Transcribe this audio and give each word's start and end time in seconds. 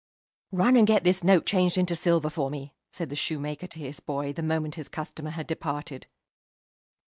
"Run 0.51 0.77
and 0.77 0.87
get 0.87 1.03
this 1.03 1.23
note 1.23 1.45
changed 1.45 1.77
into 1.77 1.95
silver 1.95 2.31
for 2.31 2.49
me," 2.49 2.73
said 2.89 3.09
the 3.09 3.15
shoemaker 3.15 3.67
to 3.67 3.77
his 3.77 3.99
boy, 3.99 4.33
the 4.33 4.41
moment 4.41 4.73
his 4.73 4.89
customer 4.89 5.29
had 5.29 5.45
departed. 5.45 6.07